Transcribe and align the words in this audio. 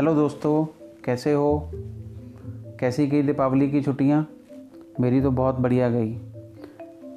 Hello 0.00 0.14
दोस्तों, 0.14 0.66
कैसे 1.04 1.32
हो? 1.32 1.70
कैसी 2.80 3.06
गई 3.06 3.22
दीपावली 3.22 3.70
की 3.70 3.82
छुट्टियाँ? 3.82 4.28
मेरी 5.00 5.20
तो 5.20 5.30
बहुत 5.30 5.54
बढ़िया 5.54 5.88
गई। 5.88 6.18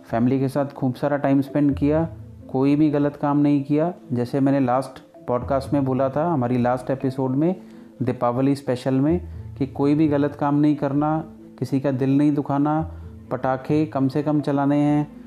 फैमिली 0.05 0.39
के 0.39 0.47
साथ 0.47 0.65
खूब 0.65 0.95
सारा 0.95 1.17
टाइम 1.17 1.41
स्पेंड 1.41 1.75
किया, 1.75 2.09
कोई 2.51 2.75
भी 2.75 2.89
गलत 2.89 3.15
काम 3.15 3.37
नहीं 3.37 3.63
किया। 3.63 3.93
जैसे 4.13 4.39
मैंने 4.39 4.59
लास्ट 4.59 5.25
पॉडकास्ट 5.27 5.73
में 5.73 5.85
बोला 5.85 6.09
था, 6.09 6.33
हमारी 6.33 6.57
लास्ट 6.57 6.89
एपिसोड 6.89 7.31
में, 7.31 7.55
दीपावली 8.01 8.55
स्पेशल 8.55 8.93
में, 8.93 9.27
कि 9.57 9.67
कोई 9.67 9.95
भी 9.95 10.07
गलत 10.07 10.35
काम 10.35 10.55
नहीं 10.55 10.75
करना, 10.75 11.25
किसी 11.59 11.79
का 11.79 11.91
दिल 11.91 12.17
नहीं 12.17 12.33
दुखाना, 12.33 12.91
पटाखे 13.31 13.85
कम 13.85 14.07
से 14.07 14.23
कम 14.23 14.41
चलाने 14.41 14.77
हैं 14.77 15.22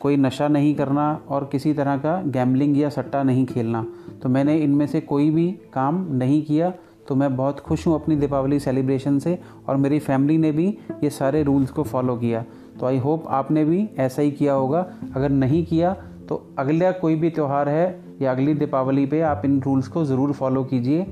कोई 0.00 0.16
नशा 0.16 0.48
नहीं 0.48 0.74
करना 0.74 1.12
और 1.28 1.48
किसी 1.52 1.72
तरह 1.74 1.96
का 1.96 2.20
गैम्बलिंग 2.28 2.76
या 2.78 2.88
सट्टा 2.88 3.22
नहीं 3.22 3.44
खेलना। 3.46 3.84
तो 4.22 4.28
मैंने 4.28 4.56
इनमें 4.58 4.86
से 4.86 5.00
कोई 5.02 5.30
भी 5.30 5.50
काम 5.72 6.06
नहीं 6.14 6.42
किया 6.42 6.72
तो 7.08 7.14
मैं 7.14 7.34
बहुत 7.36 7.60
खुश 7.60 7.86
हूँ 7.86 7.94
अपनी 7.94 8.16
दीपावली 8.16 8.58
सेलिब्रेशन 8.60 9.18
से 9.18 9.38
और 9.68 9.76
मेरी 9.76 9.98
फैमिली 9.98 10.38
ने 10.38 10.50
भी 10.52 10.66
ये 11.04 11.10
सारे 11.10 11.42
रूल्स 11.42 11.70
को 11.70 11.82
फॉलो 11.84 12.16
किया। 12.16 12.44
तो 12.80 12.86
आई 12.86 12.98
होप 12.98 13.26
आपने 13.28 13.64
भी 13.64 13.88
ऐसा 13.98 14.22
ही 14.22 14.30
किया 14.30 14.52
होगा। 14.52 14.86
अगर 15.16 15.30
नहीं 15.30 15.64
किया 15.66 15.92
तो 16.28 16.42
अगला 16.58 16.90
कोई 16.92 17.14
भी 17.14 17.30
त्यौहार 17.30 17.68
है 17.68 17.84
या 18.22 18.30
अगली 18.30 18.54
दीपावली 18.54 19.06
पे 19.06 19.20
आप 19.22 19.42
इन 19.44 19.60
रूल्स 19.62 19.88
को 19.88 20.04
ज़रूर 20.04 20.32
फॉलो 20.32 20.64
कीजिए, 20.64 21.02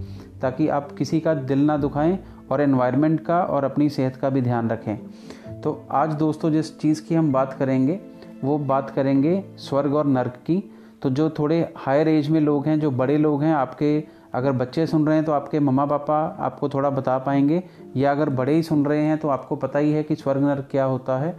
ताकि 0.43 0.69
आप 0.69 0.91
किसी 0.93 1.21
का 1.21 1.35
दिल 1.35 1.65
ना 1.65 1.77
दुखाएँ 1.77 2.19
और 2.51 2.61
एनवायरनमेंट 2.61 3.21
का 3.21 3.41
और 3.41 3.65
अपनी 3.65 3.89
सेहत 3.89 4.17
का 4.17 4.31
भी 4.31 4.41
ध्यान 4.41 4.71
रखें। 4.71 5.61
तो 5.61 5.81
आज 5.91 6.15
दोस्तों, 6.15 6.51
जिस 6.51 6.79
चीज़ 6.79 7.03
की 7.03 7.15
हम 7.15 7.33
बात 7.33 7.53
करेंगे 7.53 8.01
वो 8.45 8.59
बात 8.61 8.91
करेंगे 8.91 9.43
स्वर्ग 9.59 9.95
और 9.95 10.07
नर्क 10.07 10.35
की। 10.47 10.63
तो 11.03 11.11
जो 11.11 11.29
थोड़े 11.31 11.59
हायर 11.77 12.09
एज 12.09 12.29
में 12.29 12.41
लोग 12.41 12.67
हैं, 12.67 12.79
जो 12.81 12.91
बड़े 12.91 13.17
लोग 13.19 13.43
हैं, 13.43 13.55
आपके 13.55 14.03
अगर 14.35 14.53
बच्चे 14.53 14.87
सुन 14.87 15.07
रहे 15.07 15.17
हैं 15.17 15.25
तो 15.25 15.33
आपके 15.33 15.61
मम्मा 15.61 15.85
पापा 15.87 16.17
आपको 16.41 16.69
थोड़ा 16.69 16.91
बता 16.91 17.19
पाएँगे। 17.19 17.63
या 17.97 18.11
अगर 18.11 18.29
बड़े 18.31 18.55
ही 18.55 18.63
सुन 18.63 18.85
रहे 18.87 19.03
हैं 19.03 19.19
तो 19.19 19.29
आपको 19.29 19.57
पता 19.57 19.79
ही 19.79 19.93
है 19.93 20.03
कि 20.03 20.15
स्वर्ग 20.15 20.43
नर्क 20.43 20.69
क्या 20.71 20.85
होता 20.85 21.19
है। 21.19 21.37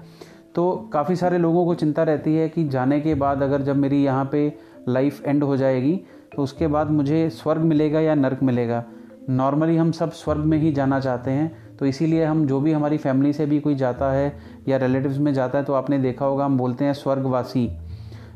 तो 0.55 0.71
काफ़ी 0.93 1.15
सारे 1.15 1.37
लोगों 1.37 1.65
को 1.65 1.75
चिंता 1.75 2.03
रहती 2.03 2.35
है 2.35 2.47
कि 2.49 2.67
जाने 2.67 2.99
के 2.99 3.15
बाद 3.15 3.41
अगर 3.43 3.61
जब 3.61 3.75
मेरी 3.75 4.03
यहाँ 4.03 4.29
पे 4.31 4.47
लाइफ 4.89 5.25
एंड 5.25 5.43
हो 5.43 5.57
जाएगी 5.57 5.95
तो 6.35 6.43
उसके 6.43 6.67
बाद 6.67 6.91
मुझे 6.91 7.29
स्वर्ग 7.29 7.61
मिलेगा 7.61 7.99
या 7.99 8.15
नर्क 8.15 8.43
मिलेगा। 8.43 8.83
नॉर्मली 9.29 9.75
हम 9.77 9.91
सब 9.91 10.11
स्वर्ग 10.11 10.41
में 10.41 10.57
ही 10.57 10.71
जाना 10.71 10.99
चाहते 10.99 11.31
हैं। 11.31 11.64
तो 11.79 11.85
इसीलिए 11.85 12.25
हम 12.25 12.45
जो 12.47 12.59
भी 12.59 12.71
हमारी 12.71 12.97
फैमिली 12.97 13.33
से 13.33 13.45
भी 13.45 13.59
कोई 13.59 13.75
जाता 13.75 14.11
है 14.11 14.37
या 14.67 14.77
रिलेटिव्स 14.77 15.17
में 15.17 15.33
जाता 15.33 15.57
है 15.57 15.63
तो 15.63 15.73
आपने 15.73 15.99
देखा 15.99 16.25
होगा, 16.25 16.45
हम 16.45 16.57
बोलते 16.57 16.85
हैं 16.85 16.93
स्वर्गवासी। 16.93 17.69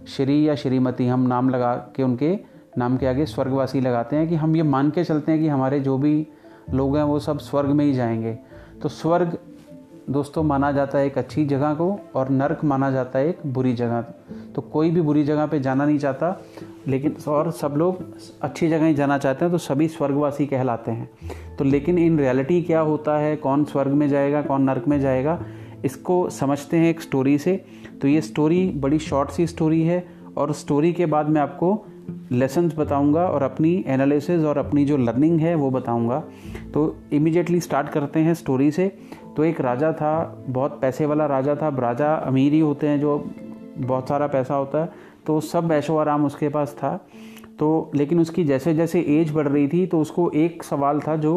श्री 0.08 0.48
या 0.50 0.56
श्रीमती, 0.56 1.08
हम 1.08 1.20
नाम 1.20 1.50
लगा 1.50 1.76
के 1.96 2.04
उनके 2.04 2.40
नाम 2.78 2.98
के 2.98 3.08
आगे 3.08 3.26
स्वर्गवासी 3.26 3.82
लगाते 3.82 4.16
हैं 4.16 4.28
कि 4.30 4.36
हम 4.36 4.56
ये 4.56 4.64
मान 4.64 4.90
के 4.90 5.04
चलते 5.04 5.32
हैं 5.32 5.42
कि 5.42 5.48
हमारे 5.48 5.80
जो 5.80 5.98
भी 5.98 6.28
लोग 6.74 6.98
हैं, 6.98 7.04
वो 7.04 7.20
सब 7.20 7.40
स्वर्ग 7.40 7.70
में 7.70 7.86
ही 7.86 7.94
जाएँगे। 7.94 8.38
तो 8.82 8.90
स्वर्ग 8.90 9.38
दोस्तों, 10.10 10.44
माना 10.44 10.72
जाता 10.72 10.98
है 10.98 11.06
एक 11.06 11.18
अच्छी 11.18 11.46
जगह 11.46 11.74
को 11.74 12.00
और 12.16 12.30
नर्क 12.30 12.64
माना 12.64 12.90
जाता 12.92 13.20
है 13.20 13.30
एक 13.30 13.40
बुरी 13.48 13.74
जगह 13.74 14.02
तो 14.56 14.62
कोई 14.64 14.90
भी 14.92 15.02
बुरी 15.02 15.24
जगह 15.24 15.46
पे 15.46 15.60
जाना 15.60 15.86
नहीं 15.86 15.98
चाहता, 16.00 16.42
लेकिन 16.88 17.16
और 17.28 17.52
सब 17.52 17.74
लोग 17.78 18.04
अच्छी 18.42 18.70
जगह 18.70 18.86
ही 18.86 18.94
जाना 18.94 19.18
चाहते 19.18 19.46
हैं 19.46 19.52
तो 19.52 19.58
सभी 19.58 19.88
स्वर्गवासी 19.88 20.46
कहलाते 20.46 20.92
हैं। 20.92 21.10
तो 21.58 21.64
लेकिन 21.64 21.98
इन 21.98 22.18
रियलिटी 22.20 22.62
क्या 22.62 22.80
होता 22.80 23.18
है, 23.18 23.36
कौन 23.36 23.66
स्वर्ग 23.66 23.92
में 23.92 24.08
जाएगा, 24.10 24.42
कौन 24.42 24.64
नर्क 24.64 24.88
में 24.88 25.00
जाएगा, 25.00 25.40
इसको 25.86 26.30
समझते 26.30 26.78
हैं 26.78 26.90
एक 26.90 27.02
स्टोरी 27.02 27.38
से। 27.38 27.56
तो 28.02 28.08
ये 28.08 28.22
स्टोरी 28.22 28.70
बड़ी 28.76 29.00
शॉर्ट 29.00 29.30
सी 29.30 29.48
स्टोरी 29.48 29.82
है, 29.84 30.04
और 30.38 30.54
स्टोरी 30.54 30.94
के 30.94 31.06
बाद 31.06 31.30
मैं 31.30 31.42
आपको 31.42 31.86
लेसन्स 32.32 32.78
बताऊँगा 32.78 33.26
और 33.28 33.44
अपनी 33.44 33.84
एनालिसिस 33.88 34.44
और 34.44 34.58
अपनी 34.58 34.86
जो 34.86 34.98
लर्निंग 34.98 35.40
है 35.40 35.54
वो 35.56 35.70
बताऊँगा। 35.72 36.24
तो 36.74 36.96
इमीडिएटली 37.14 37.60
स्टार्ट 37.60 37.90
करते 37.90 38.20
हैं 38.20 38.34
स्टोरी 38.34 38.72
से। 38.72 38.92
तो 39.40 39.44
एक 39.44 39.60
राजा 39.62 39.92
था, 39.94 40.44
बहुत 40.48 40.80
पैसे 40.82 41.06
वाला 41.06 41.26
राजा 41.26 41.56
था, 41.56 41.68
राजा 41.70 42.14
अमीर 42.16 42.54
ही 42.54 42.60
होते 42.60 42.88
हैं 42.88 43.00
जो 43.00 43.18
बहुत 43.78 44.10
सारा 44.10 44.28
पैसा 44.28 44.56
होता 44.56 44.82
है 44.82 44.90
तो 45.26 45.40
सब 45.42 45.72
ऐशो 45.72 45.96
आराम 45.98 46.26
उसके 46.26 46.50
पास 46.50 46.74
था। 46.74 46.96
तो 47.60 47.92
लेकिन 47.96 48.20
उसकी 48.20 48.44
जैसे 48.44 48.74
जैसे 48.74 49.02
एज 49.12 49.32
बढ़ 49.34 49.48
रही 49.48 49.68
थी 49.68 49.86
तो 49.86 50.02
उसको 50.02 50.30
एक 50.36 50.64
सवाल 50.64 51.00
था 51.00 51.16
जो 51.18 51.34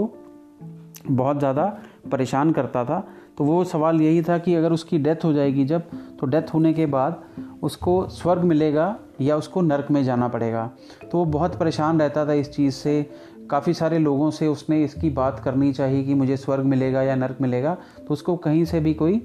बहुत 1.06 1.38
ज़्यादा 1.38 1.64
परेशान 2.12 2.50
करता 2.52 2.84
था। 2.84 3.00
तो 3.38 3.44
वो 3.44 3.62
सवाल 3.64 4.00
यही 4.00 4.22
था 4.22 4.38
कि 4.38 4.54
अगर 4.54 4.72
उसकी 4.72 4.98
डेथ 4.98 5.24
हो 5.24 5.32
जाएगी 5.32 5.64
जब 5.64 5.82
तो 6.20 6.26
डेथ 6.26 6.54
होने 6.54 6.72
के 6.72 6.86
बाद 6.88 7.22
उसको 7.62 7.94
स्वर्ग 8.10 8.42
मिलेगा 8.44 8.94
या 9.20 9.36
उसको 9.36 9.60
नरक 9.62 9.91
में 9.91 10.02
जाना 10.04 10.28
पड़ेगा। 10.28 10.70
तो 11.12 11.18
वो 11.18 11.24
बहुत 11.24 11.58
परेशान 11.58 12.00
रहता 12.00 12.26
था 12.26 12.32
इस 12.34 12.52
चीज़ 12.52 12.74
से 12.74 13.10
काफ़ी 13.52 13.74
सारे 13.74 13.98
लोगों 13.98 14.30
से 14.30 14.46
उसने 14.46 14.82
इसकी 14.84 15.10
बात 15.10 15.40
करनी 15.44 15.72
चाहिए 15.72 16.04
कि 16.04 16.14
मुझे 16.14 16.36
स्वर्ग 16.36 16.64
मिलेगा 16.64 17.02
या 17.02 17.14
नर्क 17.14 17.40
मिलेगा 17.40 17.74
तो 17.98 18.12
उसको 18.14 18.36
कहीं 18.36 18.64
से 18.64 18.80
भी 18.80 18.94
कोई 18.94 19.20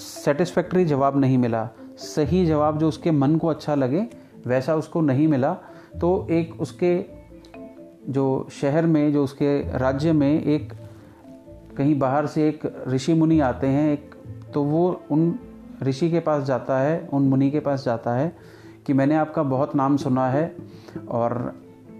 सेटिस्फैक्ट्री 0.00 0.84
जवाब 0.84 1.16
नहीं 1.20 1.38
मिला। 1.38 1.68
सही 1.98 2.44
जवाब 2.46 2.78
जो 2.78 2.88
उसके 2.88 3.10
मन 3.10 3.36
को 3.36 3.48
अच्छा 3.48 3.74
लगे, 3.74 4.06
वैसा 4.46 4.74
उसको 4.74 5.00
नहीं 5.00 5.26
मिला। 5.28 5.52
तो 6.00 6.26
एक 6.30 6.60
उसके 6.60 7.04
जो 8.08 8.48
शहर 8.52 8.86
में, 8.86 9.12
जो 9.12 9.24
उसके 9.24 9.78
राज्य 9.78 10.12
में 10.12 10.42
एक 10.42 10.72
कहीं 11.76 11.98
बाहर 11.98 12.26
से 12.26 12.48
एक 12.48 12.84
ऋषि 12.88 13.14
मुनि 13.14 13.40
आते 13.40 13.66
हैं, 13.66 13.92
एक 13.92 14.14
तो 14.54 14.62
वो 14.64 15.00
उन 15.10 15.34
ऋषि 15.82 16.10
के 16.10 16.20
पास 16.20 16.42
जाता 16.44 16.78
है, 16.78 17.08
उन 17.12 17.22
मुनि 17.22 17.50
के 17.50 17.60
पास 17.60 17.84
जाता 17.84 18.14
है 18.14 18.32
कि 18.86 18.92
मैंने 18.92 19.16
आपका 19.16 19.42
बहुत 19.42 19.74
नाम 19.76 19.96
सुना 19.96 20.28
है 20.28 20.56
और 21.10 21.54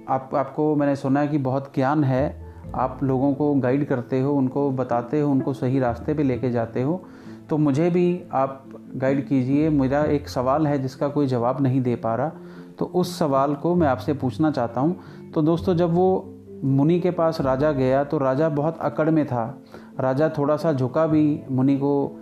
आप, 0.08 0.30
आपको 0.34 0.74
मैंने 0.76 0.96
सुना 0.96 1.20
है 1.20 1.28
कि 1.28 1.38
बहुत 1.38 1.72
ज्ञान 1.74 2.04
है। 2.04 2.52
आप 2.74 3.00
लोगों 3.02 3.32
को 3.34 3.54
गाइड 3.54 3.86
करते 3.86 4.20
हो, 4.20 4.34
उनको 4.34 4.70
बताते 4.70 5.20
हो, 5.20 5.30
उनको 5.30 5.52
सही 5.52 5.78
रास्ते 5.78 6.14
पे 6.14 6.22
लेके 6.22 6.50
जाते 6.50 6.82
हो। 6.82 7.02
तो 7.50 7.58
मुझे 7.58 7.90
भी 7.90 8.22
आप 8.32 8.64
गाइड 8.96 9.26
कीजिए। 9.28 9.70
मेरा 9.70 10.02
एक 10.04 10.28
सवाल 10.28 10.66
है 10.66 10.78
जिसका 10.78 11.08
कोई 11.08 11.26
जवाब 11.26 11.60
नहीं 11.60 11.82
दे 11.82 11.96
पा 11.96 12.14
रहा। 12.14 12.30
तो 12.78 12.84
उस 12.84 13.18
सवाल 13.18 13.54
को 13.54 13.74
मैं 13.74 13.88
आपसे 13.88 14.14
पूछना 14.14 14.50
चाहता 14.50 14.80
हूँ। 14.80 14.96
तो 15.34 15.42
दोस्तों, 15.42 15.74
जब 15.74 15.94
वो 15.94 16.34
मुनि 16.64 16.98
के 17.00 17.10
पास 17.10 17.40
राजा 17.40 17.72
गया 17.72 18.02
तो 18.04 18.18
राजा 18.18 18.48
बहुत 18.48 18.78
अकड़ 18.78 19.10
में 19.10 19.26
था। 19.26 19.62
राजा 20.00 20.28
थोड़ा 20.28 20.56
सा 20.56 20.72
झुका 20.72 21.06
भी 21.06 21.42
मुनि 21.50 21.76
को 21.76 22.18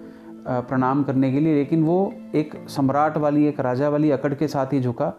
प्रणाम 0.48 1.02
करने 1.02 1.32
के 1.32 1.40
लिए, 1.40 1.54
लेकिन 1.54 1.82
वो 1.84 2.12
एक 2.34 2.54
सम्राट 2.68 3.16
वाली, 3.16 3.46
एक 3.46 3.60
राजा 3.60 3.88
वाली 3.88 4.10
अकड़ 4.10 4.34
के 4.34 4.48
साथ 4.48 4.72
ही 4.72 4.80
झुका। 4.80 5.12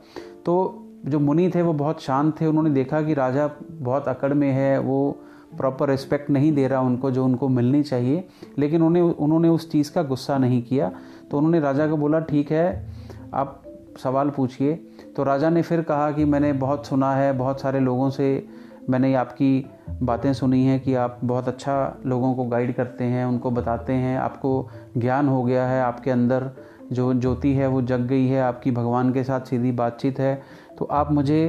तो 0.46 0.88
जो 1.06 1.20
मुनि 1.20 1.52
थे, 1.56 1.62
वो 1.62 1.74
बहुत 1.74 2.02
शांत 2.02 2.42
थे। 2.42 2.46
उन्होंने 2.46 2.70
देखा 2.70 3.02
कि 3.02 3.14
राजा 3.14 3.50
बहुत 3.72 4.08
अकड़ 4.08 4.34
में 4.34 4.52
है, 4.52 4.80
वो 4.80 5.20
प्रॉपर 5.58 5.90
रिस्पेक्ट 5.90 6.30
नहीं 6.30 6.54
दे 6.54 6.68
रहा 6.68 6.82
उनको, 6.82 7.12
जो 7.12 7.26
उनको 7.26 7.48
मिलनी 7.48 7.84
चाहिए। 7.84 8.28
लेकिन 8.58 8.82
उन्हें, 8.82 9.04
उन्होंने 9.04 9.50
उस 9.50 9.72
चीज़ 9.72 9.92
का 9.92 10.04
गुस्सा 10.04 10.38
नहीं 10.38 10.64
किया। 10.64 10.92
तो 11.32 11.38
उन्होंने 11.38 11.60
राजा 11.60 11.88
को 11.88 11.98
बोला, 11.98 12.20
ठीक 12.20 12.52
है, 12.52 12.88
आप 13.34 13.64
सवाल 14.04 14.30
पूछिए। 14.30 14.74
तो 15.16 15.24
राजा 15.24 15.50
ने 15.50 15.62
फिर 15.62 15.82
कहा 15.82 16.12
कि, 16.12 16.26
मैंने 16.26 16.54
बहुत 16.54 16.86
सुना 16.86 17.14
है, 17.14 17.34
बहुत 17.34 17.62
सारे 17.62 17.80
लोगों 17.80 18.10
से 18.10 18.48
मैंने 18.90 19.16
आपकी 19.16 19.66
बातें 20.04 20.34
सुनी 20.34 20.66
हैं 20.66 20.80
कि 20.80 20.96
आप 20.96 21.20
बहुत 21.24 21.48
अच्छा 21.48 21.98
लोगों 22.06 22.34
को 22.34 22.44
गाइड 22.44 22.76
करते 22.76 23.04
हैं, 23.04 23.26
उनको 23.26 23.52
बताते 23.52 23.94
हैं। 23.94 24.20
आपको 24.20 24.70
ज्ञान 24.98 25.28
हो 25.28 25.44
गया 25.44 25.68
है, 25.68 25.82
आपके 25.82 26.12
अंदर 26.12 26.52
जो 26.92 27.14
ज्योति 27.14 27.54
है 27.54 27.68
वो 27.68 27.82
जग 27.82 28.00
गई 28.00 28.28
है, 28.28 28.42
आपकी 28.42 28.72
भगवान 28.72 29.14
के 29.14 29.24
साथ 29.24 29.42
सीधी 29.42 29.72
बातचीत 29.72 30.20
है। 30.20 30.42
तो 30.82 30.86
आप 30.92 31.12
मुझे 31.12 31.40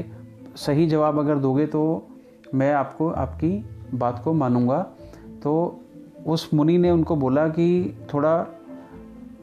सही 0.56 0.87
जवाब 0.87 1.19
अगर 1.19 1.38
दोगे 1.38 1.65
तो 1.66 1.82
मैं 2.54 2.72
आपको, 2.72 3.09
आपकी 3.09 3.65
बात 3.94 4.20
को 4.25 4.32
मानूँगा। 4.32 4.78
तो 5.43 5.53
उस 6.26 6.48
मुनि 6.54 6.76
ने 6.78 6.91
उनको 6.91 7.16
बोला 7.16 7.47
कि 7.48 7.97
थोड़ा 8.15 8.47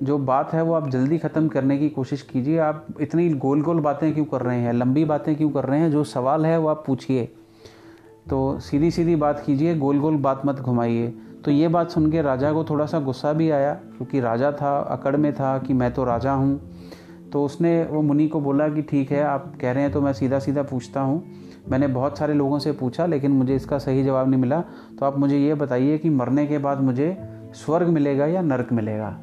जो 0.03 0.17
बात 0.17 0.53
है 0.53 0.61
वो 0.63 0.73
आप 0.73 0.89
जल्दी 0.89 1.17
ख़त्म 1.17 1.47
करने 1.47 1.77
की 1.77 1.89
कोशिश 1.89 2.21
कीजिए। 2.21 2.57
आप 2.57 2.85
इतनी 3.01 3.29
गोल 3.29 3.61
गोल 3.61 3.79
बातें 3.79 4.13
क्यों 4.13 4.25
कर 4.25 4.41
रहे 4.41 4.59
हैं, 4.59 4.73
लंबी 4.73 5.05
बातें 5.05 5.35
क्यों 5.35 5.49
कर 5.49 5.65
रहे 5.65 5.79
हैं? 5.79 5.91
जो 5.91 6.03
सवाल 6.03 6.45
है 6.45 6.57
वो 6.59 6.67
आप 6.67 6.83
पूछिए। 6.87 7.25
तो 8.29 8.59
सीधी 8.59 8.91
सीधी 8.91 9.15
बात 9.15 9.43
कीजिए 9.45 9.75
गोल 9.77 9.99
गोल 9.99 10.17
बात 10.17 10.45
मत 10.45 10.59
घुमाइए। 10.59 11.07
तो 11.45 11.51
ये 11.51 11.67
बात 11.67 11.89
सुन 11.89 12.11
के 12.11 12.21
राजा 12.21 12.53
को 12.53 12.63
थोड़ा 12.63 12.85
सा 12.85 12.99
गुस्सा 12.99 13.33
भी 13.33 13.49
आया, 13.49 13.73
क्योंकि 13.73 14.19
राजा 14.19 14.51
था, 14.51 14.79
अकड़ 14.79 15.15
में 15.15 15.33
था 15.33 15.57
कि 15.57 15.73
मैं 15.73 15.93
तो 15.93 16.03
राजा 16.05 16.33
हूँ। 16.33 16.59
तो 17.33 17.45
उसने, 17.45 17.83
वो 17.83 18.01
मुनि 18.01 18.27
को 18.27 18.41
बोला 18.41 18.69
कि 18.69 18.81
ठीक 18.81 19.11
है, 19.11 19.23
आप 19.23 19.53
कह 19.61 19.71
रहे 19.71 19.83
हैं 19.83 19.91
तो 19.91 20.01
मैं 20.01 20.13
सीधा 20.13 20.39
सीधा 20.39 20.63
पूछता 20.63 21.01
हूँ। 21.01 21.25
मैंने 21.69 21.87
बहुत 21.87 22.17
सारे 22.17 22.33
लोगों 22.33 22.59
से 22.59 22.71
पूछा, 22.71 23.05
लेकिन 23.05 23.31
मुझे 23.31 23.55
इसका 23.55 23.77
सही 23.77 24.03
जवाब 24.03 24.29
नहीं 24.29 24.41
मिला। 24.41 24.61
तो 24.99 25.05
आप 25.05 25.17
मुझे 25.17 25.39
ये 25.39 25.53
बताइए 25.53 25.97
कि 25.97 26.09
मरने 26.09 26.47
के 26.47 26.57
बाद 26.57 26.81
मुझे 26.81 27.17
स्वर्ग 27.53 27.87
मिलेगा 27.87 28.25
या 28.25 28.41
नरक 28.41 28.73
मिलेगा? 28.73 29.19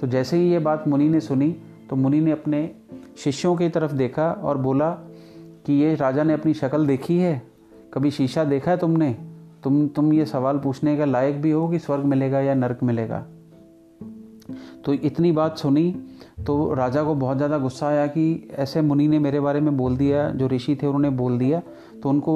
तो 0.00 0.06
जैसे 0.06 0.36
ही 0.36 0.50
ये 0.50 0.58
बात 0.58 0.88
मुनि 0.88 1.08
ने 1.08 1.20
सुनी 1.20 1.56
तो 1.90 1.96
मुनि 1.96 2.20
ने 2.20 2.30
अपने 2.30 2.70
शिष्यों 3.16 3.56
की 3.56 3.68
तरफ़ 3.68 3.92
देखा 3.92 4.30
और 4.30 4.58
बोला 4.58 4.90
कि 5.66 5.72
ये 5.72 5.94
राजा 5.94 6.22
ने 6.22 6.32
अपनी 6.32 6.54
शक्ल 6.54 6.86
देखी 6.86 7.18
है? 7.18 7.42
कभी 7.94 8.10
शीशा 8.10 8.44
देखा 8.44 8.70
है 8.70 8.76
तुमने? 8.76 9.16
तुम 9.64 9.88
तुम 9.88 10.12
ये 10.12 10.26
सवाल 10.26 10.58
पूछने 10.58 10.96
का 10.96 11.04
लायक 11.04 11.42
भी 11.42 11.50
हो 11.50 11.68
कि 11.68 11.78
स्वर्ग 11.78 12.04
मिलेगा 12.04 12.40
या 12.40 12.54
नरक 12.54 12.82
मिलेगा? 12.82 13.26
तो 14.84 14.92
इतनी 14.92 15.32
बात 15.32 15.58
सुनी 15.58 15.96
तो 16.46 16.74
राजा 16.74 17.02
को 17.02 17.14
बहुत 17.14 17.36
ज़्यादा 17.36 17.58
गुस्सा 17.58 17.86
आया 17.88 18.06
कि 18.06 18.48
ऐसे 18.52 18.80
मुनि 18.80 19.06
ने 19.08 19.18
मेरे 19.18 19.40
बारे 19.40 19.60
में 19.60 19.76
बोल 19.76 19.96
दिया, 19.96 20.28
जो 20.30 20.48
ऋषि 20.48 20.76
थे 20.82 20.86
उन्होंने 20.86 21.10
बोल 21.10 21.38
दिया। 21.38 21.62
तो 22.02 22.08
उनको 22.08 22.34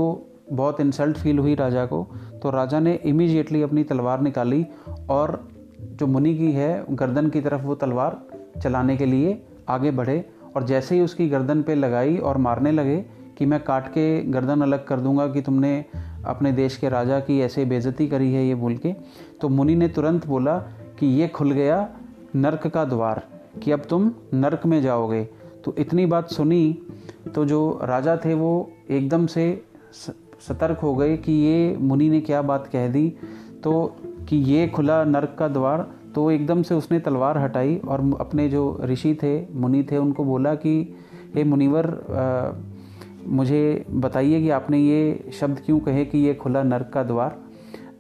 बहुत 0.52 0.81
इंसल्ट 0.81 1.16
फील 1.16 1.38
हुई 1.38 1.55
राजा 1.55 1.84
को। 1.87 2.06
तो 2.43 2.50
राजा 2.50 2.81
ने 2.81 2.94
इमीजिएटली 3.05 3.62
अपनी 3.62 3.84
तलवार 3.84 4.20
निकाली 4.20 4.64
और 5.10 5.49
जो 5.81 6.06
मुनि 6.06 6.34
की 6.34 6.50
है, 6.52 6.84
गर्दन 6.90 7.28
की 7.28 7.40
तरफ़ 7.40 7.62
वो 7.62 7.75
तलवार 7.75 8.20
चलाने 8.62 8.96
के 8.96 9.06
लिए 9.06 9.43
आगे 9.69 9.90
बढ़े 9.90 10.25
और 10.56 10.64
जैसे 10.64 10.94
ही 10.94 11.00
उसकी 11.00 11.28
गर्दन 11.28 11.62
पे 11.62 11.75
लगाई 11.75 12.16
और 12.19 12.38
मारने 12.38 12.72
लगे 12.72 12.96
कि 13.38 13.46
मैं 13.46 13.62
काट 13.64 13.88
के 13.88 14.20
गर्दन 14.22 14.61
अलग 14.61 14.87
कर 14.87 15.00
दूँगा 15.00 15.26
कि 15.28 15.40
तुमने 15.40 15.84
अपने 16.26 16.52
देश 16.52 16.76
के 16.76 16.88
राजा 16.88 17.20
की 17.20 17.40
ऐसे 17.40 17.64
बेज़ती 17.64 18.06
करी 18.08 18.32
है, 18.32 18.46
ये 18.46 18.54
बोल 18.54 18.76
के। 18.76 18.93
तो 19.40 19.49
मुनि 19.49 19.75
ने 19.75 19.88
तुरंत 19.88 20.26
बोला 20.26 20.58
कि 20.99 21.06
ये 21.20 21.28
खुल 21.28 21.52
गया 21.52 21.88
नरक 22.37 22.66
का 22.66 22.84
द्वार। 22.84 23.22
कि 23.58 23.72
अब 23.72 23.82
तुम 23.90 24.10
नरक 24.34 24.66
में 24.66 24.81
जाओगे। 24.82 25.22
तो 25.64 25.75
इतनी 25.78 26.06
बात 26.06 26.31
सुनी 26.31 26.78
तो 27.34 27.44
जो 27.44 27.78
राजा 27.82 28.16
थे 28.16 28.34
वो 28.34 28.70
एकदम 28.90 29.26
से 29.26 29.46
सतर्क 30.40 30.78
हो 30.78 30.94
गए 30.94 31.16
कि 31.16 31.32
ये 31.32 31.76
मुनि 31.81 32.08
ने 32.10 32.20
क्या 32.20 32.43
बात 32.43 32.66
कह 32.66 32.88
दी। 32.88 33.08
तो 33.64 33.96
कि 34.28 34.37
ये 34.37 34.66
खुला 34.69 35.02
नरक 35.05 35.37
का 35.38 35.49
द्वार 35.49 35.87
तो 36.14 36.31
एकदम 36.31 36.62
से 36.62 36.75
उसने 36.75 36.99
तलवार 37.00 37.38
हटाई 37.38 37.76
और 37.88 38.00
अपने 38.20 38.49
जो 38.49 38.81
ऋषि 38.84 39.14
थे, 39.22 39.34
मुनि 39.52 39.82
थे, 39.93 39.96
उनको 39.96 40.25
बोला 40.25 40.54
कि, 40.54 40.94
हे 41.34 41.44
मुनिवर 41.44 41.87
मुझे 43.26 43.84
बताइए 43.90 44.40
कि 44.40 44.50
आपने 44.50 44.78
ये 44.78 45.31
शब्द 45.32 45.61
क्यों 45.66 45.78
कहे 45.81 46.04
कि 46.04 46.19
ये 46.19 46.34
खुला 46.34 46.62
नरक 46.62 46.90
का 46.94 47.02
द्वार? 47.02 47.38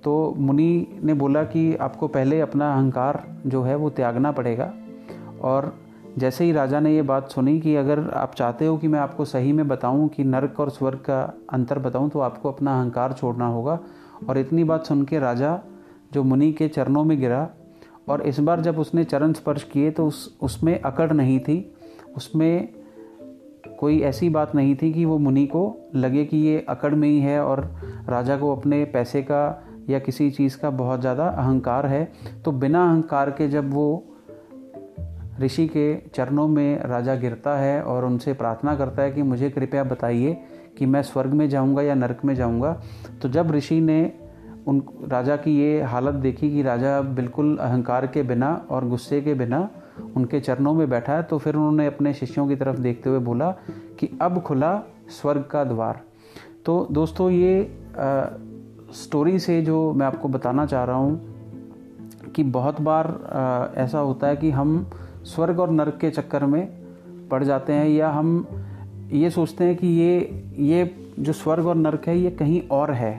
तो 0.04 0.34
मुनि 0.38 0.86
ने 1.02 1.14
बोला 1.14 1.42
कि 1.44 1.74
आपको 1.76 2.08
पहले 2.08 2.40
अपना 2.40 2.72
अहंकार 2.74 3.22
जो 3.46 3.62
है 3.62 3.76
वो 3.76 3.90
त्यागना 3.90 4.32
पड़ेगा। 4.32 4.72
और 5.42 5.72
जैसे 6.18 6.44
ही 6.44 6.52
राजा 6.52 6.80
ने 6.80 6.94
ये 6.94 7.02
बात 7.02 7.30
सुनी 7.30 7.58
कि 7.60 7.74
अगर 7.76 8.08
आप 8.10 8.34
चाहते 8.34 8.66
हो 8.66 8.76
कि 8.76 8.88
मैं 8.88 8.98
आपको 9.00 9.24
सही 9.24 9.52
में 9.52 9.66
बताऊँ 9.68 10.08
कि 10.08 10.24
नरक 10.24 10.60
और 10.60 10.70
स्वर्ग 10.70 10.98
का 10.98 11.22
अंतर 11.52 11.78
बताऊँ 11.78 12.10
तो 12.10 12.20
आपको 12.20 12.52
अपना 12.52 12.78
अहंकार 12.78 13.12
छोड़ना 13.12 13.46
होगा। 13.46 13.78
और 14.28 14.38
इतनी 14.38 14.64
बात 14.64 14.86
सुन 14.86 15.04
के 15.04 15.18
राजा 15.18 15.58
जो 16.12 16.22
मुनि 16.22 16.52
के 16.52 16.68
चरणों 16.68 17.04
में 17.04 17.18
गिरा, 17.20 17.48
और 18.08 18.22
इस 18.22 18.38
बार 18.40 18.60
जब 18.60 18.78
उसने 18.78 19.04
चरण 19.04 19.32
स्पर्श 19.32 19.62
किए 19.62 19.90
तो 19.90 20.06
उस, 20.06 20.38
उसमें 20.42 20.80
अकड़ 20.80 21.12
नहीं 21.12 21.38
थी। 21.40 21.72
उसमें 22.16 22.68
कोई 23.80 24.00
ऐसी 24.00 24.28
बात 24.28 24.54
नहीं 24.54 24.74
थी 24.76 24.92
कि 24.92 25.04
वो 25.04 25.18
मुनि 25.18 25.46
को 25.46 25.90
लगे 25.94 26.24
कि 26.24 26.36
ये 26.36 26.64
अकड़ 26.68 26.94
में 26.94 27.08
ही 27.08 27.18
है 27.20 27.40
और 27.44 27.60
राजा 28.08 28.36
को 28.36 28.54
अपने 28.56 28.84
पैसे 28.84 29.22
का 29.22 29.64
या 29.90 29.98
किसी 29.98 30.30
चीज़ 30.30 30.58
का 30.58 30.70
बहुत 30.70 31.00
ज़्यादा 31.00 31.26
अहंकार 31.28 31.86
है। 31.86 32.04
तो 32.44 32.52
बिना 32.52 32.84
अहंकार 32.84 33.30
के 33.30 33.48
जब 33.48 33.72
वो 33.72 34.04
ऋषि 35.40 35.66
के 35.66 35.96
चरणों 36.14 36.48
में 36.48 36.80
राजा 36.82 37.14
गिरता 37.14 37.56
है 37.56 37.82
और 37.82 38.04
उनसे 38.04 38.32
प्रार्थना 38.32 38.74
करता 38.76 39.02
है 39.02 39.12
कि 39.12 39.22
मुझे 39.22 39.50
कृपया 39.50 39.84
बताइए 39.84 40.36
कि 40.78 40.86
मैं 40.86 41.02
स्वर्ग 41.02 41.32
में 41.32 41.48
जाऊँगा 41.48 41.82
या 41.82 41.94
नरक 41.94 42.24
में 42.24 42.34
जाऊँगा। 42.34 42.72
तो 43.22 43.28
जब 43.28 43.50
ऋषि 43.50 43.80
ने 43.80 44.12
उन 44.66 44.82
राजा 45.08 45.36
की 45.36 45.56
ये 45.60 45.82
हालत 45.82 46.14
देखी 46.14 46.50
कि 46.50 46.62
राजा 46.62 47.00
बिल्कुल 47.00 47.56
अहंकार 47.56 48.06
के 48.06 48.22
बिना 48.22 48.66
और 48.70 48.88
गुस्से 48.88 49.20
के 49.20 49.34
बिना 49.34 49.68
उनके 50.16 50.40
चरणों 50.40 50.74
में 50.74 50.88
बैठा 50.90 51.12
है 51.12 51.22
तो 51.22 51.38
फिर 51.38 51.56
उन्होंने 51.56 51.86
अपने 51.86 52.12
शिष्यों 52.14 52.48
की 52.48 52.56
तरफ़ 52.56 52.78
देखते 52.78 53.10
हुए 53.10 53.18
बोला 53.18 53.50
कि 53.98 54.18
अब 54.22 54.42
खुला 54.42 54.82
स्वर्ग 55.08 55.42
का 55.42 55.64
द्वार। 55.64 56.00
तो 56.66 56.88
दोस्तों 56.90 57.30
ये 57.30 57.62
आ, 57.98 58.24
स्टोरी 58.92 59.38
से 59.38 59.62
जो 59.62 59.92
मैं 59.92 60.06
आपको 60.06 60.28
बताना 60.28 60.66
चाह 60.66 60.84
रहा 60.84 60.96
हूँ 60.96 62.32
कि 62.34 62.42
बहुत 62.42 62.80
बार 62.80 63.06
आ, 63.06 63.82
ऐसा 63.82 63.98
होता 63.98 64.26
है 64.26 64.36
कि 64.36 64.50
हम 64.50 64.90
स्वर्ग 65.28 65.60
और 65.60 65.70
नरक 65.70 65.98
के 66.00 66.10
चक्कर 66.10 66.44
में 66.44 66.66
पड़ 67.30 67.42
जाते 67.44 67.72
हैं 67.72 67.88
या 67.88 68.10
हम 68.10 68.46
ये 69.12 69.30
सोचते 69.30 69.64
हैं 69.64 69.76
कि 69.76 69.86
ये 69.86 70.44
ये 70.58 70.90
जो 71.18 71.32
स्वर्ग 71.32 71.66
और 71.66 71.74
नरक 71.76 72.08
है, 72.08 72.18
ये 72.18 72.30
कहीं 72.30 72.60
और 72.70 72.90
है। 72.92 73.14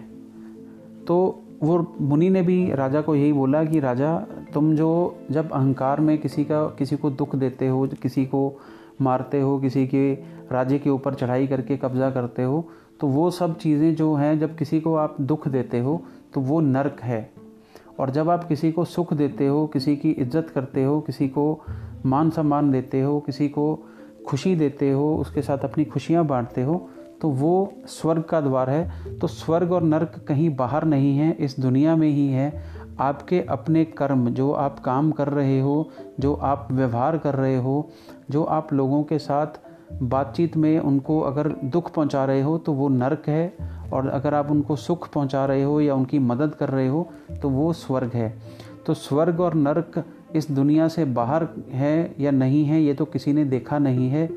तो 1.07 1.44
वो 1.63 1.95
मुनि 2.01 2.29
ने 2.29 2.41
भी 2.41 2.73
राजा 2.73 3.01
को 3.01 3.15
यही 3.15 3.33
बोला 3.33 3.63
कि, 3.63 3.79
राजा, 3.79 4.17
तुम 4.53 4.75
जो 4.75 5.15
जब 5.31 5.51
अहंकार 5.51 6.00
में 6.00 6.17
किसी 6.17 6.44
का, 6.45 6.65
किसी 6.69 6.95
को 6.95 7.09
दुख 7.11 7.35
देते 7.35 7.67
हो, 7.67 7.88
किसी 8.01 8.25
को 8.25 8.59
मारते 9.01 9.41
हो, 9.41 9.57
किसी 9.59 9.85
के 9.88 10.13
राज्य 10.51 10.79
के 10.79 10.89
ऊपर 10.89 11.13
चढ़ाई 11.13 11.47
करके 11.47 11.77
कब्जा 11.77 12.09
करते 12.11 12.44
हो 12.44 12.67
तो 13.00 13.07
वो 13.07 13.29
सब 13.31 13.57
चीज़ें 13.57 13.95
जो 13.95 14.13
हैं, 14.15 14.38
जब 14.39 14.56
किसी 14.57 14.79
को 14.79 14.95
आप 14.95 15.15
दुख 15.21 15.47
देते 15.47 15.79
हो 15.79 16.01
तो 16.33 16.41
वो 16.41 16.59
नरक 16.61 17.01
है। 17.01 17.29
और 18.00 18.09
जब 18.09 18.29
आप 18.29 18.44
किसी 18.44 18.71
को 18.71 18.85
सुख 18.85 19.13
देते 19.13 19.47
हो, 19.47 19.65
किसी 19.67 19.95
की 19.95 20.09
इज़्ज़त 20.11 20.50
करते 20.50 20.83
हो, 20.83 21.00
किसी 21.01 21.27
को 21.27 21.61
मान 22.05 22.29
सम्मान 22.29 22.71
देते 22.71 23.01
हो, 23.01 23.19
किसी 23.19 23.49
को 23.49 23.83
खुशी 24.27 24.55
देते 24.55 24.91
हो, 24.91 25.15
उसके 25.15 25.41
साथ 25.41 25.57
अपनी 25.57 25.85
खुशियाँ 25.85 26.25
बांटते 26.25 26.63
हो 26.63 26.89
तो 27.21 27.29
वो 27.29 27.73
स्वर्ग 27.85 28.23
का 28.23 28.39
द्वार 28.41 28.69
है। 28.69 29.17
तो 29.19 29.27
स्वर्ग 29.27 29.71
और 29.71 29.83
नर्क 29.83 30.13
कहीं 30.27 30.55
बाहर 30.55 30.83
नहीं 30.83 31.17
है, 31.17 31.31
इस 31.31 31.59
दुनिया 31.59 31.95
में 31.95 32.07
ही 32.07 32.27
है। 32.27 32.63
आपके 32.99 33.41
अपने 33.41 33.83
कर्म, 33.85 34.29
जो 34.29 34.51
आप 34.51 34.79
काम 34.79 35.11
कर 35.11 35.27
रहे 35.27 35.59
हो, 35.59 35.89
जो 36.19 36.33
आप 36.33 36.67
व्यवहार 36.71 37.17
कर 37.17 37.35
रहे 37.35 37.57
हो, 37.57 37.89
जो 38.29 38.43
आप 38.43 38.73
लोगों 38.73 39.03
के 39.03 39.19
साथ 39.19 39.59
बातचीत 40.03 40.57
में 40.57 40.79
उनको 40.79 41.19
अगर 41.19 41.47
दुख 41.65 41.91
पहुँचा 41.93 42.23
रहे 42.25 42.41
हो 42.41 42.57
तो 42.57 42.73
वो 42.73 42.87
नर्क 42.89 43.27
है। 43.27 43.53
और 43.93 44.07
अगर 44.07 44.33
आप 44.33 44.51
उनको 44.51 44.75
सुख 44.75 45.09
पहुँचा 45.09 45.45
रहे 45.45 45.63
हो 45.63 45.79
या 45.81 45.95
उनकी 45.95 46.19
मदद 46.19 46.55
कर 46.55 46.69
रहे 46.69 46.87
हो 46.87 47.07
तो 47.41 47.49
वो 47.49 47.71
स्वर्ग 47.73 48.11
है। 48.13 48.33
तो 48.85 48.93
स्वर्ग 48.93 49.39
और 49.39 49.53
नर्क 49.53 50.03
इस 50.35 50.51
दुनिया 50.51 50.87
से 50.87 51.05
बाहर 51.05 51.47
है 51.71 52.15
या 52.19 52.31
नहीं 52.31 52.65
है, 52.65 52.81
ये 52.81 52.93
तो 52.93 53.05
किसी 53.05 53.33
ने 53.33 53.45
देखा 53.45 53.79
नहीं 53.79 54.09
है। 54.09 54.29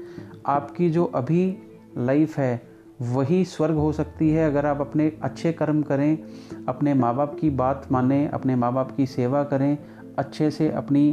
आपकी 0.46 0.90
जो 0.90 1.04
अभी 1.04 1.56
लाइफ 1.98 2.38
है, 2.38 2.62
वही 3.02 3.44
स्वर्ग 3.44 3.74
हो 3.74 3.92
सकती 3.92 4.30
है। 4.30 4.46
अगर 4.46 4.66
आप 4.66 4.80
अपने 4.80 5.12
अच्छे 5.22 5.52
कर्म 5.52 5.82
करें, 5.82 6.18
अपने 6.68 6.94
माँ 6.94 7.14
बाप 7.16 7.36
की 7.40 7.50
बात 7.50 7.88
माने, 7.92 8.26
अपने 8.28 8.56
माँ 8.56 8.72
बाप 8.72 8.96
की 8.96 9.06
सेवा 9.06 9.42
करें, 9.44 9.78
अच्छे 10.18 10.50
से 10.50 10.70
अपनी 10.70 11.12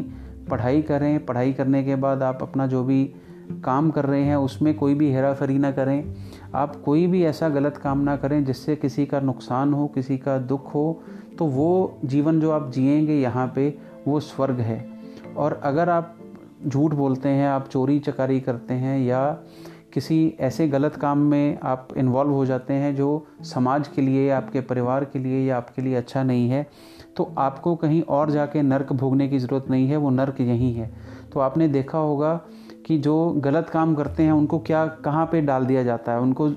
पढ़ाई 0.50 0.82
करें, 0.82 1.26
पढ़ाई 1.26 1.54
करने 1.54 1.84
के 1.84 1.96
बाद 1.96 2.24
आप 2.24 2.40
अपना 2.42 2.68
जो 2.68 2.84
भी 2.84 3.04
काम 3.64 3.90
कर 3.92 4.06
रहे 4.06 4.24
हैं, 4.24 4.36
उसमें 4.36 4.74
कोई 4.76 4.96
भी 4.96 5.12
हेरा 5.12 5.34
फेरी 5.34 5.58
ना 5.58 5.72
करें। 5.72 6.16
आप 6.56 6.76
कोई 6.76 7.08
भी 7.08 7.24
ऐसा 7.24 7.50
गलत 7.50 7.78
काम 7.78 8.00
ना 8.00 8.16
करें 8.18 8.44
जिससे 8.46 8.76
किसी 8.76 9.06
का 9.06 9.20
नुकसान 9.20 9.74
हो, 9.74 9.88
किसी 9.88 10.18
का 10.18 10.38
दुख 10.38 10.74
हो 10.74 11.02
तो 11.38 11.46
वो 11.46 12.00
जीवन 12.06 12.40
जो 12.40 12.52
आप 12.52 12.72
जिएँगे 12.72 13.14
यहाँ 13.14 13.52
पे 13.56 13.78
वो 14.08 14.20
स्वर्ग 14.20 14.60
है। 14.60 14.86
और 15.38 15.60
अगर 15.64 15.90
आप 15.90 16.16
झूठ 16.68 16.94
बोलते 16.94 17.30
हैं, 17.30 17.48
आप 17.48 17.68
चोरी 17.68 18.00
चकारी 18.00 18.40
करते 18.40 18.74
हैं 18.74 19.00
या 19.00 19.32
किसी 19.94 20.36
ऐसे 20.40 20.68
गलत 20.68 20.96
काम 20.96 21.18
में 21.18 21.58
आप 21.64 21.88
इन्वॉल्व 21.98 22.32
हो 22.32 22.46
जाते 22.46 22.74
हैं 22.74 22.96
जो 22.96 23.26
समाज 23.44 23.88
के 23.88 24.02
लिए, 24.02 24.30
आपके 24.30 24.62
परिवार 24.62 25.06
के 25.06 25.20
लिए 25.20 25.48
या 25.48 25.58
आपके 25.58 25.82
लिए 25.82 25.96
अच्छा 25.96 26.24
नहीं 26.24 26.50
है 26.50 26.68
तो 27.18 27.34
आपको 27.38 27.76
कहीं 27.76 28.02
और 28.02 28.32
जाके 28.32 28.62
नर्क 28.62 28.92
भोगने 28.94 29.28
की 29.28 29.40
ज़रूरत 29.40 29.70
नहीं 29.70 29.88
है, 29.88 29.98
वो 29.98 30.10
नर्क 30.10 30.42
यहीं 30.42 30.74
है। 30.74 30.92
तो 31.34 31.40
आपने 31.40 31.68
देखा 31.68 31.98
होगा 31.98 32.34
कि 32.86 32.98
जो 32.98 33.34
गलत 33.38 33.70
काम 33.70 33.96
करते 33.96 34.24
हैं, 34.24 34.32
उनको 34.32 34.60
क्या, 34.60 34.86
कहाँ 34.86 35.26
पे 35.26 35.42
डाल 35.42 35.66
दिया 35.66 35.84
जाता 35.84 36.12
है? 36.12 36.20
उनको 36.20 36.50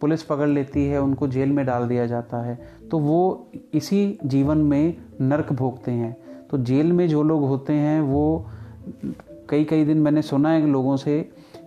पुलिस 0.00 0.22
पकड़ 0.22 0.48
लेती 0.48 0.86
है, 0.86 1.00
उनको 1.00 1.28
जेल 1.28 1.52
में 1.52 1.64
डाल 1.66 1.86
दिया 1.88 2.06
जाता 2.06 2.42
है। 2.42 2.58
तो 2.90 2.98
वो 2.98 3.50
इसी 3.74 4.18
जीवन 4.24 4.58
में 4.58 4.96
नर्क 5.20 5.52
भोगते 5.52 5.90
हैं। 5.90 6.16
तो 6.50 6.58
जेल 6.58 6.92
में 6.92 7.06
जो 7.08 7.22
लोग 7.22 7.42
होते 7.48 7.72
हैं 7.72 8.00
वो 8.00 8.50
कई 9.50 9.64
कई 9.64 9.84
दिन 9.84 9.98
मैंने 9.98 10.22
सुना 10.22 10.50
है 10.50 10.66
लोगों 10.66 10.96
से 10.96 11.20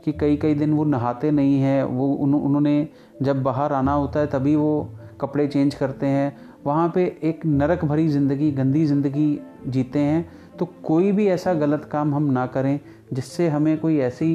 कि 0.05 0.11
कई 0.11 0.35
कई 0.38 0.53
दिन 0.53 0.73
वो 0.73 0.83
नहाते 0.83 1.31
नहीं 1.31 1.59
हैं। 1.59 1.83
वो 1.83 2.07
उन, 2.07 2.33
उन्होंने 2.33 2.88
जब 3.21 3.41
बाहर 3.43 3.73
आना 3.73 3.93
होता 3.93 4.19
है 4.19 4.27
तभी 4.27 4.55
वो 4.55 4.89
कपड़े 5.21 5.47
चेंज 5.47 5.75
करते 5.75 6.05
हैं। 6.05 6.35
वहाँ 6.65 6.91
पे 6.95 7.05
एक 7.23 7.45
नरक 7.45 7.85
भरी 7.85 8.07
ज़िंदगी 8.07 8.51
गंदी 8.51 8.85
ज़िंदगी 8.85 9.39
जीते 9.67 10.00
हैं। 10.00 10.29
तो 10.59 10.65
कोई 10.83 11.11
भी 11.11 11.27
ऐसा 11.27 11.53
गलत 11.53 11.85
काम 11.91 12.13
हम 12.15 12.31
ना 12.31 12.45
करें 12.47 12.79
जिससे 13.13 13.47
हमें 13.50 13.77
कोई 13.77 13.97
ऐसी 14.00 14.31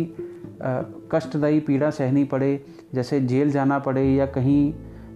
कष्टदायी 1.12 1.60
पीड़ा 1.60 1.90
सहनी 1.90 2.24
पड़े 2.24 2.64
जैसे 2.94 3.20
जेल 3.22 3.50
जाना 3.50 3.78
पड़े 3.78 4.04
या 4.04 4.26
कहीं 4.26 4.72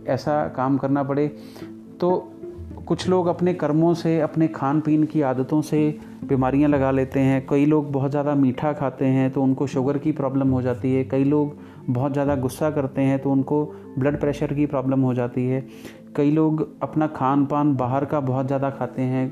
ऐसा 0.08 0.46
काम 0.48 0.76
करना 0.78 1.02
पड़े। 1.02 1.26
तो 2.00 2.10
कुछ 2.90 3.06
लोग 3.08 3.26
अपने 3.26 3.52
कर्मों 3.54 3.92
से, 3.94 4.18
अपने 4.20 4.46
खान 4.48 4.80
पीन 4.80 5.02
की 5.04 5.20
आदतों 5.22 5.60
से 5.62 5.78
बीमारियाँ 6.24 6.68
लगा 6.70 6.90
लेते 6.90 7.20
हैं। 7.20 7.46
कई 7.50 7.66
लोग 7.66 7.92
बहुत 7.92 8.10
ज़्यादा 8.10 8.34
मीठा 8.34 8.72
खाते 8.72 9.06
हैं 9.06 9.30
तो 9.32 9.42
उनको 9.42 9.66
शुगर 9.66 9.98
की 9.98 10.12
प्रॉब्लम 10.12 10.50
हो 10.50 10.62
जाती 10.62 10.92
है। 10.94 11.04
कई 11.04 11.24
लोग 11.24 11.56
बहुत 11.88 12.12
ज़्यादा 12.12 12.34
गुस्सा 12.36 12.70
करते 12.70 13.02
हैं 13.02 13.18
तो 13.18 13.30
उनको 13.32 13.64
ब्लड 13.98 14.18
प्रेशर 14.20 14.54
की 14.54 14.66
प्रॉब्लम 14.66 15.00
हो 15.00 15.14
जाती 15.14 15.46
है। 15.46 15.64
कई 16.16 16.30
लोग 16.30 16.66
अपना 16.82 17.06
खान 17.06 17.46
पान 17.46 17.74
बाहर 17.76 18.04
का 18.04 18.20
बहुत 18.22 18.46
ज़्यादा 18.46 18.70
खाते 18.70 19.02
हैं 19.02 19.28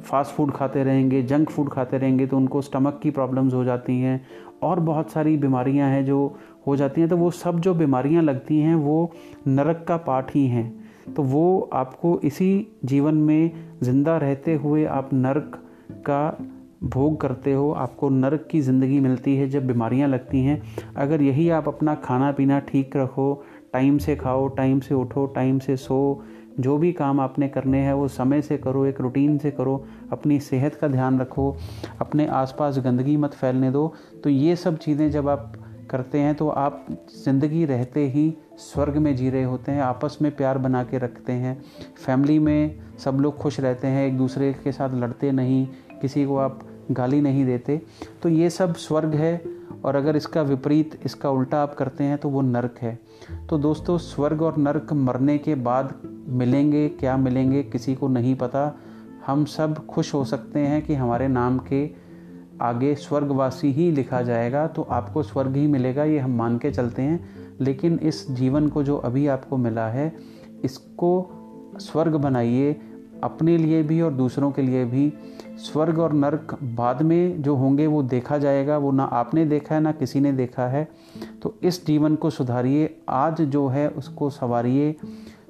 फास्ट 0.00 0.34
फ़ूड 0.34 0.52
खाते 0.52 0.84
रहेंगे, 0.84 1.22
जंक 1.22 1.50
फ़ूड 1.50 1.72
खाते 1.72 1.98
रहेंगे 1.98 2.26
तो 2.26 2.36
उनको 2.36 2.62
स्टमक 2.62 3.00
की 3.02 3.10
प्रॉब्लम्स 3.12 3.54
हो 3.54 3.64
जाती 3.64 4.00
हैं 4.00 4.20
और 4.62 4.80
बहुत 4.82 5.10
सारी 5.10 5.36
बीमारियाँ 5.36 5.90
हैं 5.90 6.04
जो 6.04 6.26
हो 6.66 6.76
जाती 6.76 7.00
हैं। 7.00 7.10
तो 7.10 7.16
वो 7.16 7.30
सब 7.36 7.60
जो 7.60 7.74
बीमारियाँ 7.76 8.22
लगती 8.22 8.60
हैं 8.60 8.74
वो 8.76 9.10
नरक 9.48 9.84
का 9.88 9.96
पाठ 10.02 10.34
ही 10.34 10.46
हैं। 10.48 10.79
तो 11.16 11.22
वो 11.22 11.70
आपको 11.72 12.18
इसी 12.24 12.66
जीवन 12.84 13.14
में 13.14 13.78
ज़िंदा 13.82 14.16
रहते 14.16 14.54
हुए 14.54 14.84
आप 14.84 15.12
नर्क 15.12 15.60
का 16.06 16.38
भोग 16.82 17.20
करते 17.20 17.52
हो, 17.52 17.70
आपको 17.72 18.08
नर्क 18.08 18.46
की 18.50 18.60
ज़िंदगी 18.60 19.00
मिलती 19.00 19.36
है 19.36 19.48
जब 19.48 19.66
बीमारियाँ 19.66 20.08
लगती 20.08 20.40
हैं। 20.44 20.60
अगर 20.96 21.22
यही 21.22 21.48
आप 21.50 21.68
अपना 21.68 21.94
खाना 21.94 22.30
पीना 22.32 22.58
ठीक 22.60 22.96
रखो, 22.96 23.32
टाइम 23.72 23.98
से 23.98 24.16
खाओ, 24.16 24.46
टाइम 24.48 24.80
से 24.80 24.94
उठो, 24.94 25.26
टाइम 25.26 25.58
से 25.58 25.76
सो, 25.76 26.22
जो 26.60 26.76
भी 26.78 26.92
काम 26.92 27.20
आपने 27.20 27.48
करने 27.48 27.78
हैं, 27.78 27.92
वो 27.92 28.08
समय 28.08 28.42
से 28.42 28.56
करो, 28.58 28.84
एक 28.86 29.00
रूटीन 29.00 29.36
से 29.38 29.50
करो, 29.50 29.84
अपनी 30.12 30.38
सेहत 30.40 30.74
का 30.74 30.88
ध्यान 30.88 31.20
रखो, 31.20 31.56
अपने 32.00 32.26
आसपास 32.26 32.78
गंदगी 32.78 33.16
मत 33.16 33.34
फैलने 33.34 33.70
दो 33.70 33.92
तो 34.24 34.30
ये 34.30 34.56
सब 34.56 34.78
चीज़ें 34.78 35.10
जब 35.10 35.28
आप 35.28 35.52
करते 35.90 36.18
हैं 36.18 36.34
तो 36.34 36.48
आप 36.48 36.86
ज़िंदगी 37.14 37.64
रहते 37.64 38.06
ही 38.08 38.32
स्वर्ग 38.58 38.96
में 38.96 39.14
जी 39.16 39.30
रहे 39.30 39.42
होते 39.42 39.72
हैं, 39.72 39.82
आपस 39.82 40.18
में 40.22 40.34
प्यार 40.36 40.58
बना 40.58 40.82
के 40.84 40.98
रखते 40.98 41.32
हैं। 41.32 41.60
फैमिली 41.96 42.38
में 42.38 42.80
सब 42.98 43.20
लोग 43.20 43.36
खुश 43.36 43.60
रहते 43.60 43.86
हैं, 43.86 44.06
एक 44.06 44.16
दूसरे 44.18 44.52
के 44.64 44.72
साथ 44.72 44.94
लड़ते 44.94 45.32
नहीं, 45.32 45.66
किसी 46.00 46.24
को 46.26 46.36
आप 46.38 46.60
गाली 46.90 47.20
नहीं 47.20 47.44
देते। 47.44 47.80
तो 48.22 48.28
ये 48.28 48.50
सब 48.50 48.74
स्वर्ग 48.76 49.14
है, 49.14 49.42
और 49.84 49.96
अगर 49.96 50.16
इसका 50.16 50.42
विपरीत, 50.42 50.98
इसका 51.04 51.30
उल्टा 51.30 51.62
आप 51.62 51.74
करते 51.74 52.04
हैं 52.04 52.18
तो 52.18 52.28
वो 52.28 52.40
नर्क 52.40 52.78
है। 52.82 52.98
तो 53.48 53.58
दोस्तों, 53.58 53.96
स्वर्ग 53.98 54.42
और 54.42 54.56
नर्क 54.58 54.92
मरने 54.92 55.36
के 55.38 55.54
बाद 55.54 55.94
मिलेंगे, 56.28 56.88
क्या 56.90 57.16
मिलेंगे, 57.16 57.62
किसी 57.62 57.94
को 57.94 58.08
नहीं 58.08 58.34
पता। 58.34 58.72
हम 59.26 59.44
सब 59.46 59.86
खुश 59.86 60.12
हो 60.14 60.24
सकते 60.24 60.60
हैं 60.60 60.82
कि 60.82 60.94
हमारे 60.94 61.28
नाम 61.28 61.58
के 61.62 61.84
आगे 62.60 62.94
स्वर्गवासी 62.94 63.70
ही 63.72 63.90
लिखा 63.90 64.22
जाएगा 64.22 64.66
तो 64.66 64.82
आपको 64.82 65.22
स्वर्ग 65.22 65.56
ही 65.56 65.66
मिलेगा, 65.66 66.04
ये 66.04 66.18
हम 66.18 66.36
मान 66.36 66.58
के 66.58 66.70
चलते 66.70 67.02
हैं। 67.02 67.28
लेकिन 67.60 67.98
इस 68.02 68.30
जीवन 68.30 68.68
को 68.68 68.82
जो 68.82 68.96
अभी 68.96 69.26
आपको 69.26 69.56
मिला 69.56 69.88
है, 69.88 70.12
इसको 70.64 71.30
स्वर्ग 71.76 72.16
बनाइए, 72.16 72.80
अपने 73.24 73.56
लिए 73.56 73.82
भी 73.82 74.00
और 74.00 74.12
दूसरों 74.12 74.50
के 74.50 74.62
लिए 74.62 74.84
भी। 74.84 75.12
स्वर्ग 75.56 75.98
और 75.98 76.12
नर्क 76.12 76.56
बाद 76.62 77.02
में 77.02 77.42
जो 77.42 77.56
होंगे, 77.56 77.86
वो 77.86 78.02
देखा 78.02 78.38
जाएगा, 78.38 78.78
वो 78.78 78.90
ना 78.90 79.04
आपने 79.04 79.44
देखा 79.44 79.74
है, 79.74 79.80
ना 79.80 79.92
किसी 79.92 80.20
ने 80.20 80.32
देखा 80.32 80.66
है। 80.66 80.88
तो 81.42 81.54
इस 81.62 81.86
जीवन 81.86 82.14
को 82.16 82.30
सुधारिए, 82.30 83.00
आज 83.08 83.42
जो 83.42 83.66
है, 83.68 83.88
उसको 83.88 84.30
संवारिए। 84.30 84.96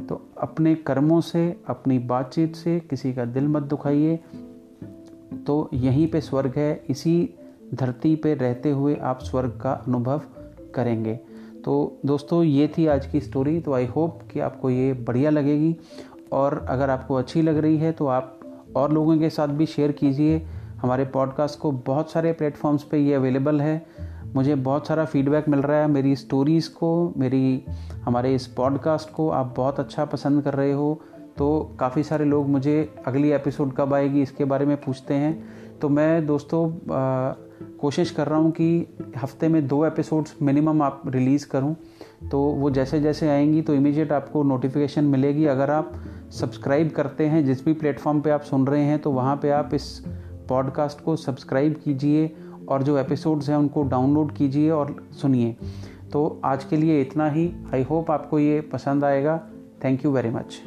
तो 0.09 0.31
अपने 0.41 0.75
कर्मों 0.75 1.21
से, 1.21 1.61
अपनी 1.67 1.99
बातचीत 1.99 2.57
से 2.57 2.81
किसी 2.81 3.13
का 3.13 3.25
दिल 3.25 3.49
मत 3.49 3.63
दुखाइए 3.63 4.21
तो 5.47 5.71
यहीं 5.75 6.07
पे 6.07 6.21
स्वर्ग 6.21 6.53
है। 6.57 6.85
इसी 6.89 7.35
धरती 7.75 8.17
पे 8.17 8.35
रहते 8.35 8.71
हुए 8.71 8.97
आप 8.97 9.19
स्वर्ग 9.23 9.61
का 9.63 9.73
अनुभव 9.73 10.23
करेंगे। 10.75 11.21
तो 11.65 11.99
दोस्तों, 12.07 12.43
ये 12.45 12.73
थी 12.79 12.87
आज 12.87 13.07
की 13.07 13.21
स्टोरी 13.21 13.61
तो 13.61 13.73
आई 13.73 13.87
होप 13.87 14.21
कि 14.33 14.41
आपको 14.41 14.71
ये 14.71 14.93
बढ़िया 14.93 15.31
लगेगी। 15.31 15.77
और 16.33 16.67
अगर 16.69 16.91
आपको 16.91 17.15
अच्छी 17.15 17.43
लग 17.43 17.57
रही 17.57 17.77
है 17.77 17.93
तो 17.93 18.07
आप 18.07 18.41
और 18.77 18.93
लोगों 18.93 19.19
के 19.19 19.31
साथ 19.31 19.49
भी 19.49 19.67
शेयर 19.67 19.93
कीजिए। 19.93 20.47
हमारे 20.77 21.05
पॉडकास्ट 21.05 21.59
को 21.59 21.73
बहुत 21.73 22.11
सारे 22.11 22.33
प्लेटफॉर्म्स 22.33 22.83
पे 22.83 22.99
ये 22.99 23.15
अवेलेबल 23.15 23.61
है। 23.61 23.87
मुझे 24.35 24.55
बहुत 24.55 24.87
सारा 24.87 25.05
फीडबैक 25.05 25.49
मिल 25.49 25.61
रहा 25.61 25.81
है 25.81 25.89
मेरी 25.89 26.17
स्टोरीज़ 26.17 26.71
को, 26.71 27.15
मेरी, 27.17 27.65
हमारे 28.05 28.35
इस 28.35 28.47
पॉडकास्ट 28.47 29.11
को 29.11 29.31
आप 29.31 29.55
बहुत 29.57 29.81
अच्छा 29.81 30.05
पसंद 30.05 30.43
कर 30.43 30.55
रहे 30.55 30.73
हो। 30.73 31.01
तो 31.41 31.77
काफ़ी 31.81 32.03
सारे 32.03 32.25
लोग 32.25 32.49
मुझे, 32.49 32.95
अगली 33.07 33.31
एपिसोड 33.31 33.73
कब 33.73 33.95
आएगी, 33.95 34.23
इसके 34.23 34.45
बारे 34.45 34.67
में 34.67 34.77
पूछते 34.77 35.15
हैं। 35.15 35.79
तो 35.81 35.89
मैं 35.89 36.27
दोस्तों 36.27 36.69
कोशिश 37.79 38.11
कर 38.11 38.27
रहा 38.27 38.39
हूँ 38.39 38.51
कि 38.51 38.87
हफ़्ते 39.17 39.49
में 39.49 39.67
दो 39.69 39.85
एपिसोड्स 39.87 40.35
मिनिमम 40.43 40.83
आप 40.83 41.03
रिलीज़ 41.07 41.47
करूँ। 41.47 41.75
तो 42.31 42.41
वो 42.41 42.71
जैसे 42.71 43.01
जैसे 43.01 43.29
आएँगी 43.29 43.63
तो 43.63 43.75
इमीडिएट 43.75 44.13
आपको 44.13 44.43
नोटिफिकेशन 44.43 45.05
मिलेगी। 45.05 45.45
अगर 45.45 45.71
आप 45.71 45.93
सब्सक्राइब 46.31 46.91
करते 46.91 47.27
हैं, 47.27 47.45
जिस 47.45 47.65
भी 47.65 47.73
प्लेटफॉर्म 47.73 48.21
पे 48.21 48.31
आप 48.31 48.43
सुन 48.43 48.67
रहे 48.67 48.83
हैं 48.83 48.99
तो 48.99 49.11
वहाँ 49.11 49.37
पे 49.37 49.51
आप 49.51 49.75
इस 49.75 49.89
पॉडकास्ट 50.49 51.01
को 51.01 51.17
सब्सक्राइब 51.17 51.81
कीजिए 51.85 52.31
और 52.69 52.83
जो 52.83 52.99
एपिसोड्स 52.99 53.49
हैं, 53.49 53.57
उनको 53.57 53.83
डाउनलोड 53.83 54.33
कीजिए 54.33 54.71
और 54.71 54.95
सुनिए। 55.13 55.57
तो 56.13 56.41
आज 56.45 56.65
के 56.65 56.77
लिए 56.77 57.01
इतना 57.01 57.29
ही। 57.29 57.53
आई 57.75 57.83
होप 57.83 58.11
आपको 58.11 58.39
ये 58.39 58.61
पसंद 58.61 59.05
आएगा। 59.05 59.41
Thank 59.85 60.05
you 60.05 60.11
very 60.11 60.31
much 60.31 60.61